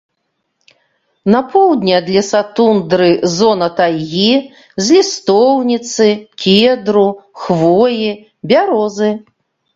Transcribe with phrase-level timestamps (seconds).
[1.33, 4.25] На поўдні ад лесатундры зона тайгі
[4.87, 6.09] з лістоўніцы,
[6.47, 7.07] кедру,
[7.45, 8.11] хвоі,
[8.55, 9.11] бярозы.